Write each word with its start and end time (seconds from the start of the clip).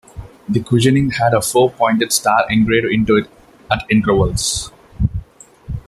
The 0.49 0.61
cushioning 0.63 1.11
had 1.11 1.35
a 1.35 1.43
four 1.43 1.69
pointed 1.69 2.11
star 2.11 2.47
engraved 2.49 2.87
into 2.87 3.17
it 3.17 3.27
at 3.69 3.85
intervals. 3.87 4.71